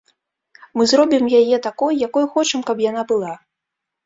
[0.79, 3.33] Мы зробім яе такой, якой хочам, каб яна была.